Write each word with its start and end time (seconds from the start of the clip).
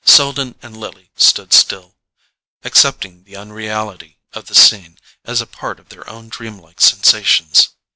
Selden 0.03 0.55
and 0.63 0.75
Lily 0.75 1.11
stood 1.15 1.53
still, 1.53 1.95
accepting 2.63 3.23
the 3.23 3.35
unreality 3.35 4.17
of 4.33 4.47
the 4.47 4.55
scene 4.55 4.97
as 5.25 5.41
a 5.41 5.45
part 5.45 5.79
of 5.79 5.89
their 5.89 6.09
own 6.09 6.27
dream 6.27 6.57
like 6.57 6.81
sensations. 6.81 7.69